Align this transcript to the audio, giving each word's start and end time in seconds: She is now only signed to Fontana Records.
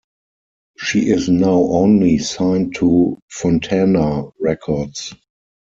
She 0.79 1.11
is 1.11 1.29
now 1.29 1.53
only 1.53 2.17
signed 2.17 2.73
to 2.77 3.19
Fontana 3.29 4.31
Records. 4.39 5.13